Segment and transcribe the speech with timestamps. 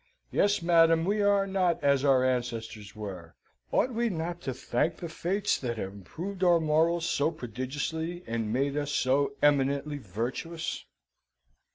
[0.31, 3.35] Yes, madam, we are not as our ancestors were.
[3.71, 8.51] Ought we not to thank the Fates that have improved our morals so prodigiously, and
[8.51, 10.85] made us so eminently virtuous?